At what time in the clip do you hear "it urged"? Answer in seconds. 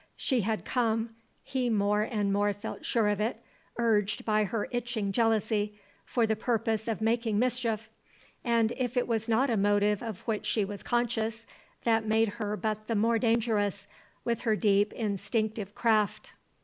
3.21-4.25